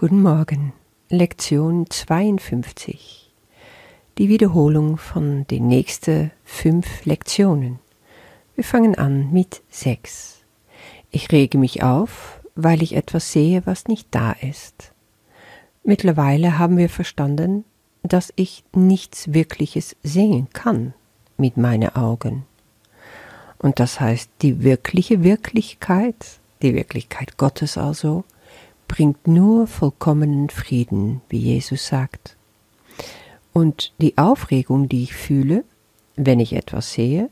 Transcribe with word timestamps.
Guten 0.00 0.22
Morgen, 0.22 0.72
Lektion 1.08 1.90
52. 1.90 3.32
Die 4.16 4.28
Wiederholung 4.28 4.96
von 4.96 5.44
den 5.48 5.66
nächsten 5.66 6.30
fünf 6.44 7.04
Lektionen. 7.04 7.80
Wir 8.54 8.62
fangen 8.62 8.94
an 8.94 9.32
mit 9.32 9.60
sechs. 9.70 10.44
Ich 11.10 11.32
rege 11.32 11.58
mich 11.58 11.82
auf, 11.82 12.38
weil 12.54 12.80
ich 12.80 12.94
etwas 12.94 13.32
sehe, 13.32 13.66
was 13.66 13.88
nicht 13.88 14.06
da 14.12 14.30
ist. 14.30 14.92
Mittlerweile 15.82 16.60
haben 16.60 16.76
wir 16.76 16.90
verstanden, 16.90 17.64
dass 18.04 18.32
ich 18.36 18.62
nichts 18.76 19.34
Wirkliches 19.34 19.96
sehen 20.04 20.46
kann 20.52 20.94
mit 21.38 21.56
meinen 21.56 21.96
Augen. 21.96 22.46
Und 23.58 23.80
das 23.80 23.98
heißt, 23.98 24.30
die 24.42 24.62
wirkliche 24.62 25.24
Wirklichkeit, 25.24 26.38
die 26.62 26.76
Wirklichkeit 26.76 27.36
Gottes 27.36 27.76
also, 27.76 28.22
bringt 28.88 29.28
nur 29.28 29.66
vollkommenen 29.66 30.48
Frieden, 30.48 31.20
wie 31.28 31.38
Jesus 31.38 31.86
sagt. 31.86 32.36
Und 33.52 33.92
die 33.98 34.18
Aufregung, 34.18 34.88
die 34.88 35.04
ich 35.04 35.14
fühle, 35.14 35.64
wenn 36.16 36.40
ich 36.40 36.54
etwas 36.54 36.92
sehe, 36.92 37.30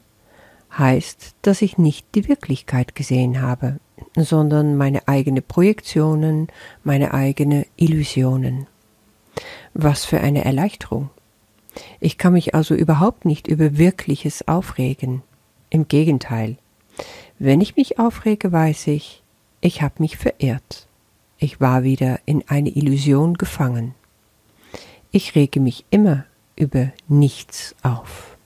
heißt, 0.76 1.34
dass 1.42 1.62
ich 1.62 1.78
nicht 1.78 2.06
die 2.14 2.28
Wirklichkeit 2.28 2.94
gesehen 2.94 3.40
habe, 3.40 3.78
sondern 4.16 4.76
meine 4.76 5.08
eigenen 5.08 5.42
Projektionen, 5.42 6.48
meine 6.84 7.14
eigenen 7.14 7.64
Illusionen. 7.76 8.66
Was 9.74 10.04
für 10.04 10.20
eine 10.20 10.44
Erleichterung. 10.44 11.10
Ich 12.00 12.16
kann 12.16 12.32
mich 12.32 12.54
also 12.54 12.74
überhaupt 12.74 13.24
nicht 13.24 13.46
über 13.46 13.76
Wirkliches 13.76 14.46
aufregen. 14.48 15.22
Im 15.68 15.88
Gegenteil. 15.88 16.56
Wenn 17.38 17.60
ich 17.60 17.76
mich 17.76 17.98
aufrege, 17.98 18.52
weiß 18.52 18.86
ich, 18.86 19.22
ich 19.60 19.82
habe 19.82 19.94
mich 19.98 20.16
verirrt. 20.16 20.86
Ich 21.38 21.60
war 21.60 21.82
wieder 21.82 22.20
in 22.24 22.44
eine 22.48 22.70
Illusion 22.70 23.34
gefangen. 23.34 23.94
Ich 25.10 25.34
rege 25.34 25.60
mich 25.60 25.84
immer 25.90 26.24
über 26.56 26.92
nichts 27.08 27.74
auf. 27.82 28.36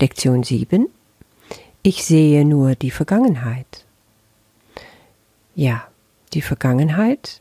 Lektion 0.00 0.42
7. 0.42 0.88
Ich 1.82 2.04
sehe 2.04 2.44
nur 2.44 2.74
die 2.74 2.90
Vergangenheit. 2.90 3.84
Ja, 5.54 5.86
die 6.34 6.42
Vergangenheit 6.42 7.40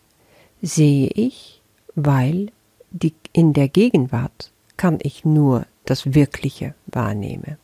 sehe 0.62 1.08
ich, 1.08 1.62
weil 1.96 2.52
die, 2.92 3.14
in 3.34 3.54
der 3.54 3.68
Gegenwart 3.68 4.52
kann 4.76 5.00
ich 5.02 5.26
nur 5.26 5.66
das 5.86 6.14
Wirkliche 6.14 6.76
wahrnehmen. 6.88 7.58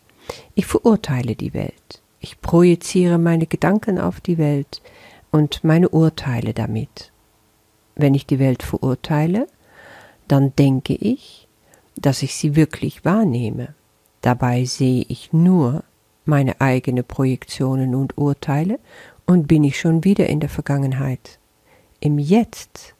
Ich 0.55 0.65
verurteile 0.65 1.35
die 1.35 1.53
Welt. 1.53 2.01
Ich 2.19 2.39
projiziere 2.41 3.17
meine 3.17 3.47
Gedanken 3.47 3.99
auf 3.99 4.21
die 4.21 4.37
Welt 4.37 4.81
und 5.33 5.63
meine 5.63 5.89
Urteile 5.89 6.53
damit. 6.53 7.11
Wenn 7.95 8.13
ich 8.13 8.27
die 8.27 8.37
Welt 8.37 8.61
verurteile, 8.61 9.47
dann 10.27 10.55
denke 10.55 10.93
ich, 10.93 11.47
dass 11.95 12.21
ich 12.21 12.35
sie 12.35 12.55
wirklich 12.55 13.03
wahrnehme. 13.03 13.73
Dabei 14.21 14.63
sehe 14.65 15.03
ich 15.07 15.33
nur 15.33 15.83
meine 16.23 16.61
eigenen 16.61 17.03
Projektionen 17.03 17.95
und 17.95 18.15
Urteile 18.15 18.79
und 19.25 19.47
bin 19.47 19.63
ich 19.63 19.79
schon 19.79 20.03
wieder 20.03 20.27
in 20.27 20.39
der 20.39 20.49
Vergangenheit. 20.49 21.39
Im 21.99 22.19
Jetzt 22.19 22.93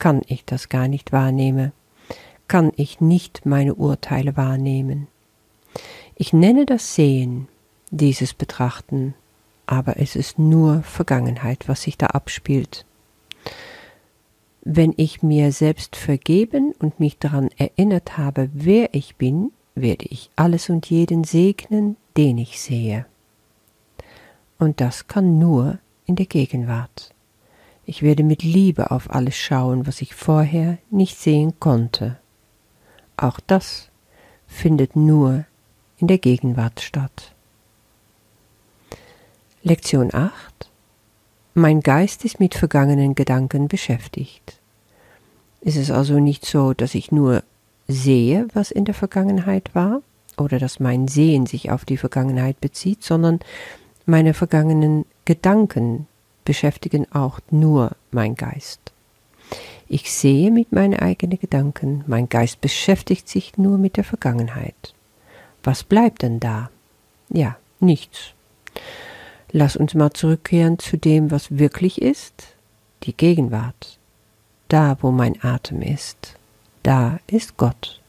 kann 0.00 0.22
ich 0.26 0.44
das 0.44 0.68
gar 0.68 0.88
nicht 0.88 1.12
wahrnehmen, 1.12 1.70
kann 2.48 2.72
ich 2.74 3.00
nicht 3.00 3.46
meine 3.46 3.76
Urteile 3.76 4.36
wahrnehmen. 4.36 5.06
Ich 6.16 6.32
nenne 6.32 6.66
das 6.66 6.96
Sehen, 6.96 7.46
dieses 7.92 8.34
Betrachten, 8.34 9.14
aber 9.66 9.98
es 9.98 10.16
ist 10.16 10.38
nur 10.38 10.82
Vergangenheit, 10.82 11.68
was 11.68 11.82
sich 11.82 11.98
da 11.98 12.06
abspielt. 12.06 12.86
Wenn 14.62 14.94
ich 14.96 15.22
mir 15.22 15.52
selbst 15.52 15.94
vergeben 15.94 16.72
und 16.78 16.98
mich 16.98 17.18
daran 17.18 17.50
erinnert 17.56 18.18
habe, 18.18 18.50
wer 18.52 18.94
ich 18.94 19.16
bin, 19.16 19.52
werde 19.74 20.06
ich 20.06 20.30
alles 20.34 20.70
und 20.70 20.88
jeden 20.90 21.24
segnen, 21.24 21.96
den 22.16 22.38
ich 22.38 22.60
sehe. 22.60 23.06
Und 24.58 24.80
das 24.80 25.06
kann 25.06 25.38
nur 25.38 25.78
in 26.06 26.16
der 26.16 26.26
Gegenwart. 26.26 27.14
Ich 27.84 28.02
werde 28.02 28.24
mit 28.24 28.42
Liebe 28.42 28.90
auf 28.90 29.10
alles 29.10 29.36
schauen, 29.36 29.86
was 29.86 30.00
ich 30.00 30.14
vorher 30.14 30.78
nicht 30.90 31.16
sehen 31.18 31.60
konnte. 31.60 32.18
Auch 33.16 33.38
das 33.38 33.90
findet 34.46 34.96
nur 34.96 35.44
in 35.98 36.08
der 36.08 36.18
Gegenwart 36.18 36.80
statt. 36.80 37.35
Lektion 39.68 40.14
8 40.14 40.32
Mein 41.54 41.80
Geist 41.80 42.24
ist 42.24 42.38
mit 42.38 42.54
vergangenen 42.54 43.16
Gedanken 43.16 43.66
beschäftigt. 43.66 44.60
Ist 45.60 45.76
es 45.76 45.90
also 45.90 46.20
nicht 46.20 46.46
so, 46.46 46.72
dass 46.72 46.94
ich 46.94 47.10
nur 47.10 47.42
sehe, 47.88 48.46
was 48.54 48.70
in 48.70 48.84
der 48.84 48.94
Vergangenheit 48.94 49.74
war, 49.74 50.02
oder 50.38 50.60
dass 50.60 50.78
mein 50.78 51.08
Sehen 51.08 51.46
sich 51.46 51.72
auf 51.72 51.84
die 51.84 51.96
Vergangenheit 51.96 52.60
bezieht, 52.60 53.02
sondern 53.02 53.40
meine 54.04 54.34
vergangenen 54.34 55.04
Gedanken 55.24 56.06
beschäftigen 56.44 57.10
auch 57.10 57.40
nur 57.50 57.96
mein 58.12 58.36
Geist. 58.36 58.92
Ich 59.88 60.12
sehe 60.12 60.52
mit 60.52 60.70
meinen 60.70 60.94
eigenen 60.94 61.40
Gedanken, 61.40 62.04
mein 62.06 62.28
Geist 62.28 62.60
beschäftigt 62.60 63.28
sich 63.28 63.58
nur 63.58 63.78
mit 63.78 63.96
der 63.96 64.04
Vergangenheit. 64.04 64.94
Was 65.64 65.82
bleibt 65.82 66.22
denn 66.22 66.38
da? 66.38 66.70
Ja, 67.30 67.56
nichts. 67.80 68.32
Lass 69.52 69.76
uns 69.76 69.94
mal 69.94 70.12
zurückkehren 70.12 70.78
zu 70.78 70.96
dem, 70.96 71.30
was 71.30 71.58
wirklich 71.58 72.02
ist, 72.02 72.56
die 73.04 73.16
Gegenwart. 73.16 73.98
Da, 74.68 74.96
wo 75.00 75.10
mein 75.12 75.42
Atem 75.42 75.82
ist, 75.82 76.34
da 76.82 77.20
ist 77.26 77.56
Gott. 77.56 78.00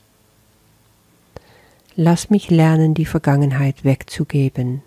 Lass 1.96 2.30
mich 2.30 2.50
lernen, 2.50 2.94
die 2.94 3.06
Vergangenheit 3.06 3.84
wegzugeben 3.84 4.82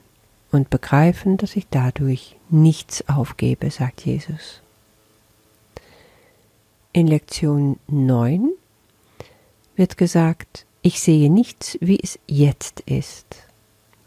und 0.51 0.71
begreifen, 0.71 1.37
dass 1.37 1.57
ich 1.57 1.67
dadurch 1.71 2.37
nichts 2.51 3.09
aufgebe, 3.09 3.71
sagt 3.71 4.05
Jesus. 4.05 4.61
In 6.93 7.07
Lektion 7.07 7.79
9 7.87 8.51
wird 9.77 9.97
gesagt, 9.97 10.67
ich 10.83 11.01
sehe 11.01 11.31
nichts, 11.31 11.79
wie 11.81 12.01
es 12.03 12.19
jetzt 12.27 12.81
ist. 12.81 13.27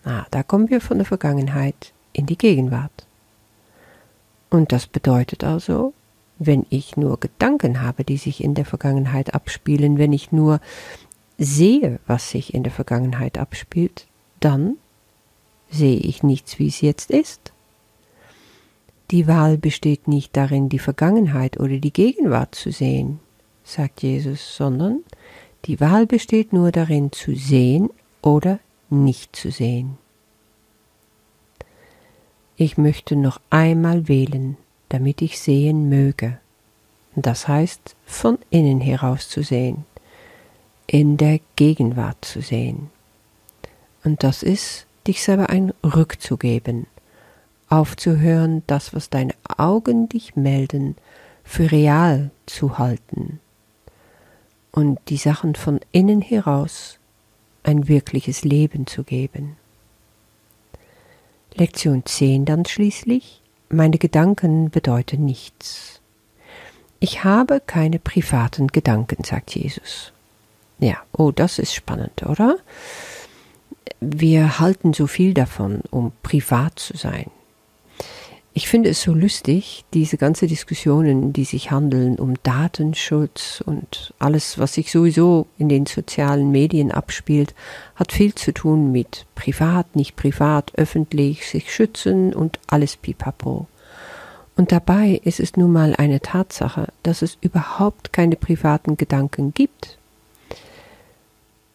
Ah, 0.03 0.25
da 0.31 0.43
kommen 0.43 0.69
wir 0.69 0.81
von 0.81 0.97
der 0.97 1.05
Vergangenheit 1.05 1.92
in 2.13 2.25
die 2.25 2.37
Gegenwart. 2.37 3.05
Und 4.49 4.71
das 4.71 4.87
bedeutet 4.87 5.43
also, 5.43 5.93
wenn 6.39 6.65
ich 6.69 6.97
nur 6.97 7.19
Gedanken 7.19 7.81
habe, 7.81 8.03
die 8.03 8.17
sich 8.17 8.43
in 8.43 8.53
der 8.53 8.65
Vergangenheit 8.65 9.33
abspielen, 9.33 9.97
wenn 9.97 10.13
ich 10.13 10.31
nur 10.31 10.59
sehe, 11.37 11.99
was 12.07 12.29
sich 12.29 12.53
in 12.53 12.63
der 12.63 12.71
Vergangenheit 12.71 13.37
abspielt, 13.37 14.07
dann 14.39 14.77
sehe 15.69 15.97
ich 15.97 16.23
nichts, 16.23 16.59
wie 16.59 16.67
es 16.67 16.81
jetzt 16.81 17.09
ist. 17.11 17.51
Die 19.11 19.27
Wahl 19.27 19.57
besteht 19.57 20.07
nicht 20.07 20.35
darin, 20.37 20.69
die 20.69 20.79
Vergangenheit 20.79 21.59
oder 21.59 21.77
die 21.77 21.93
Gegenwart 21.93 22.55
zu 22.55 22.71
sehen, 22.71 23.19
sagt 23.63 24.03
Jesus, 24.03 24.55
sondern 24.55 25.03
die 25.65 25.79
Wahl 25.79 26.05
besteht 26.05 26.53
nur 26.53 26.71
darin, 26.71 27.11
zu 27.11 27.35
sehen 27.35 27.89
oder 28.21 28.59
nicht 28.89 29.35
zu 29.35 29.51
sehen. 29.51 29.97
Ich 32.55 32.77
möchte 32.77 33.15
noch 33.15 33.39
einmal 33.49 34.07
wählen, 34.07 34.57
damit 34.89 35.21
ich 35.21 35.39
sehen 35.39 35.89
möge. 35.89 36.39
Das 37.15 37.47
heißt, 37.47 37.95
von 38.05 38.37
innen 38.49 38.81
heraus 38.81 39.29
zu 39.29 39.43
sehen, 39.43 39.85
in 40.87 41.17
der 41.17 41.39
Gegenwart 41.55 42.23
zu 42.23 42.41
sehen. 42.41 42.89
Und 44.03 44.23
das 44.23 44.43
ist, 44.43 44.85
dich 45.07 45.23
selber 45.23 45.49
ein 45.49 45.73
Rückzugeben, 45.83 46.87
aufzuhören, 47.69 48.63
das, 48.67 48.93
was 48.93 49.09
deine 49.09 49.33
Augen 49.57 50.09
dich 50.09 50.35
melden, 50.35 50.95
für 51.43 51.71
real 51.71 52.31
zu 52.45 52.77
halten 52.77 53.39
und 54.73 54.99
die 55.09 55.17
Sachen 55.17 55.55
von 55.55 55.79
innen 55.91 56.21
heraus 56.21 56.97
ein 57.61 57.87
wirkliches 57.87 58.43
Leben 58.43 58.87
zu 58.87 59.03
geben. 59.03 59.55
Lektion 61.55 62.05
10 62.05 62.45
dann 62.45 62.65
schließlich, 62.65 63.41
meine 63.69 63.97
Gedanken 63.97 64.69
bedeuten 64.69 65.25
nichts. 65.25 66.01
Ich 66.99 67.23
habe 67.23 67.61
keine 67.65 67.99
privaten 67.99 68.67
Gedanken, 68.67 69.23
sagt 69.23 69.55
Jesus. 69.55 70.13
Ja, 70.79 70.97
oh, 71.11 71.31
das 71.31 71.59
ist 71.59 71.73
spannend, 71.73 72.23
oder? 72.23 72.57
Wir 73.99 74.59
halten 74.59 74.93
so 74.93 75.07
viel 75.07 75.33
davon, 75.33 75.81
um 75.91 76.11
privat 76.23 76.79
zu 76.79 76.97
sein. 76.97 77.29
Ich 78.55 78.67
finde 78.67 78.89
es 78.89 79.01
so 79.01 79.13
lustig, 79.13 79.83
diese 79.95 80.17
ganze 80.17 80.45
Diskussionen, 80.45 81.33
die 81.33 81.43
sich 81.43 81.71
handeln 81.71 82.19
um 82.19 82.35
Datenschutz 82.43 83.63
und 83.65 84.13
alles, 84.19 84.59
was 84.59 84.75
sich 84.75 84.91
sowieso 84.91 85.47
in 85.57 85.69
den 85.69 85.87
sozialen 85.87 86.51
Medien 86.51 86.91
abspielt, 86.91 87.55
hat 87.95 88.11
viel 88.11 88.35
zu 88.35 88.53
tun 88.53 88.91
mit 88.91 89.25
privat, 89.33 89.95
nicht 89.95 90.15
privat, 90.15 90.71
öffentlich, 90.75 91.49
sich 91.49 91.73
schützen 91.73 92.31
und 92.31 92.59
alles 92.67 92.95
pipapo. 92.95 93.65
Und 94.55 94.71
dabei 94.71 95.19
ist 95.23 95.39
es 95.39 95.57
nun 95.57 95.71
mal 95.71 95.95
eine 95.95 96.19
Tatsache, 96.19 96.89
dass 97.01 97.23
es 97.23 97.39
überhaupt 97.41 98.13
keine 98.13 98.35
privaten 98.35 98.97
Gedanken 98.97 99.55
gibt. 99.55 99.97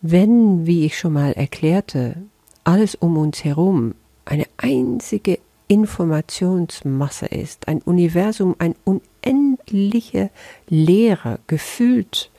Wenn, 0.01 0.65
wie 0.65 0.87
ich 0.87 0.97
schon 0.97 1.15
mal 1.15 1.33
erklärte, 1.33 2.23
alles 2.63 2.95
um 2.95 3.17
uns 3.17 3.43
herum 3.43 3.97
eine 4.25 4.47
einzige 4.59 5.41
Informationsmasse 5.69 7.27
ist, 7.27 7.69
ein 7.69 7.81
Universum, 7.83 8.57
ein 8.59 8.75
unendliche 8.85 10.31
Leere, 10.69 11.39
gefüllt 11.47 12.31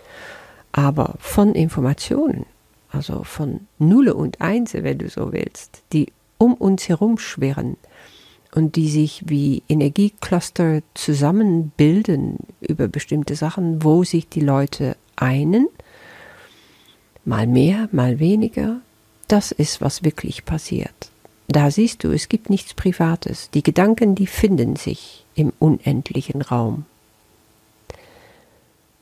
aber 0.72 1.16
von 1.20 1.56
Informationen, 1.56 2.46
also 2.92 3.24
von 3.24 3.62
Nulle 3.78 4.14
und 4.14 4.42
Einse, 4.42 4.84
wenn 4.84 4.98
du 4.98 5.10
so 5.10 5.32
willst, 5.32 5.82
die 5.94 6.12
um 6.38 6.54
uns 6.54 6.88
herum 6.90 7.18
schwirren 7.18 7.78
und 8.56 8.76
die 8.76 8.90
sich 8.90 9.24
wie 9.28 9.64
Energiecluster 9.68 10.82
zusammenbilden 10.94 12.38
über 12.62 12.88
bestimmte 12.88 13.36
Sachen, 13.36 13.84
wo 13.84 14.04
sich 14.04 14.28
die 14.30 14.42
Leute 14.42 14.96
einen, 15.16 15.68
mal 17.26 17.46
mehr, 17.46 17.90
mal 17.92 18.20
weniger, 18.20 18.82
das 19.28 19.52
ist, 19.52 19.82
was 19.82 20.04
wirklich 20.04 20.46
passiert. 20.46 21.12
Da 21.52 21.72
siehst 21.72 22.04
du, 22.04 22.12
es 22.12 22.30
gibt 22.30 22.52
nichts 22.52 22.76
Privates. 22.76 23.50
Die 23.50 23.64
Gedanken, 23.64 24.14
die 24.14 24.28
finden 24.28 24.76
sich 24.76 25.26
im 25.34 25.52
unendlichen 25.58 26.44
Raum. 26.44 26.86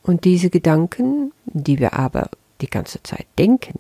Und 0.01 0.23
diese 0.23 0.49
Gedanken, 0.49 1.33
die 1.45 1.77
wir 1.77 1.93
aber 1.93 2.29
die 2.61 2.69
ganze 2.69 3.03
Zeit 3.03 3.27
denken, 3.37 3.79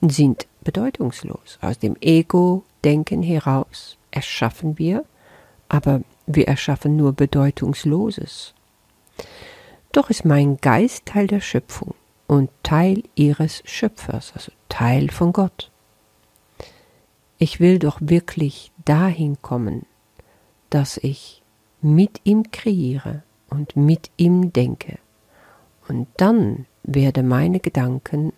sind 0.00 0.46
bedeutungslos. 0.64 1.58
Aus 1.60 1.78
dem 1.78 1.96
Ego-Denken 2.00 3.22
heraus 3.22 3.98
erschaffen 4.10 4.78
wir, 4.78 5.04
aber 5.68 6.00
wir 6.26 6.48
erschaffen 6.48 6.96
nur 6.96 7.12
Bedeutungsloses. 7.12 8.54
Doch 9.92 10.08
ist 10.08 10.24
mein 10.24 10.56
Geist 10.62 11.04
Teil 11.04 11.26
der 11.26 11.40
Schöpfung 11.40 11.94
und 12.26 12.48
Teil 12.62 13.02
ihres 13.16 13.62
Schöpfers, 13.66 14.32
also 14.34 14.50
Teil 14.70 15.10
von 15.10 15.34
Gott. 15.34 15.70
Ich 17.38 17.60
will 17.60 17.78
doch 17.78 17.98
wirklich 18.00 18.72
dahin 18.84 19.40
kommen, 19.42 19.86
dass 20.70 20.96
ich 20.96 21.42
mit 21.82 22.20
ihm 22.24 22.50
kreiere 22.50 23.22
und 23.50 23.76
mit 23.76 24.10
ihm 24.16 24.52
denke 24.52 24.98
und 25.88 26.08
dann 26.16 26.66
werde 26.82 27.22
meine 27.22 27.60
Gedanken 27.60 28.32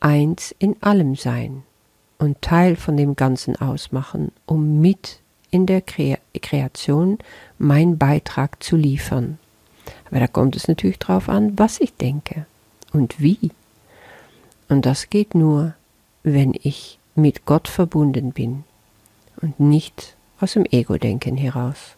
eins 0.00 0.54
in 0.58 0.80
allem 0.82 1.14
sein 1.16 1.62
und 2.18 2.42
Teil 2.42 2.76
von 2.76 2.96
dem 2.96 3.16
Ganzen 3.16 3.56
ausmachen, 3.56 4.32
um 4.46 4.80
mit 4.80 5.20
in 5.50 5.66
der 5.66 5.80
Kreation 5.80 7.18
meinen 7.58 7.98
Beitrag 7.98 8.62
zu 8.62 8.76
liefern. 8.76 9.38
Aber 10.10 10.20
da 10.20 10.26
kommt 10.26 10.56
es 10.56 10.68
natürlich 10.68 10.98
darauf 10.98 11.28
an, 11.28 11.58
was 11.58 11.80
ich 11.80 11.94
denke 11.94 12.46
und 12.92 13.20
wie. 13.20 13.50
Und 14.68 14.86
das 14.86 15.10
geht 15.10 15.34
nur, 15.34 15.74
wenn 16.22 16.52
ich 16.60 16.95
mit 17.16 17.46
Gott 17.46 17.68
verbunden 17.68 18.32
bin 18.32 18.64
und 19.40 19.58
nicht 19.58 20.16
aus 20.40 20.52
dem 20.52 20.64
Ego-Denken 20.64 21.36
heraus. 21.36 21.96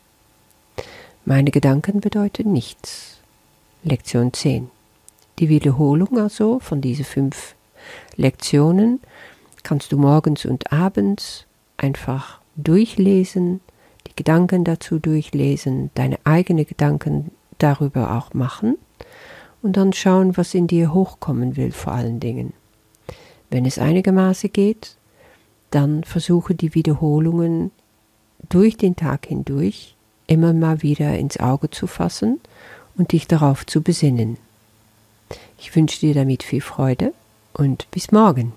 Meine 1.25 1.50
Gedanken 1.50 2.00
bedeuten 2.00 2.53
nichts. 2.53 3.19
Lektion 3.82 4.32
10. 4.32 4.70
Die 5.38 5.49
Wiederholung 5.49 6.19
also 6.19 6.59
von 6.59 6.81
diesen 6.81 7.05
fünf 7.05 7.55
Lektionen 8.17 9.00
kannst 9.62 9.93
du 9.93 9.99
morgens 9.99 10.44
und 10.44 10.73
abends 10.73 11.47
einfach 11.76 12.41
durchlesen, 12.56 13.61
die 14.06 14.17
Gedanken 14.17 14.64
dazu 14.64 14.99
durchlesen, 14.99 15.91
deine 15.94 16.19
eigenen 16.25 16.67
Gedanken 16.67 17.31
darüber 17.59 18.17
auch 18.17 18.35
machen 18.35 18.79
und 19.62 19.76
dann 19.76 19.93
schauen, 19.93 20.37
was 20.37 20.55
in 20.55 20.67
dir 20.67 20.93
hochkommen 20.93 21.56
will 21.56 21.73
vor 21.73 21.93
allen 21.93 22.21
Dingen. 22.21 22.53
Wenn 23.50 23.64
es 23.64 23.79
einigermaßen 23.79 24.53
geht, 24.53 24.98
dann 25.70 26.05
versuche 26.05 26.55
die 26.55 26.75
Wiederholungen 26.75 27.70
durch 28.49 28.76
den 28.76 28.97
Tag 28.97 29.26
hindurch 29.26 29.94
immer 30.26 30.53
mal 30.53 30.82
wieder 30.82 31.19
ins 31.19 31.38
Auge 31.41 31.70
zu 31.70 31.87
fassen 31.87 32.41
und 32.97 33.12
dich 33.12 33.26
darauf 33.26 33.67
zu 33.67 33.82
besinnen. 33.82 34.37
Ich 35.59 35.75
wünsche 35.75 36.00
dir 36.00 36.15
damit 36.15 36.43
viel 36.43 36.61
Freude 36.61 37.12
und 37.53 37.91
bis 37.91 38.12
morgen. 38.12 38.53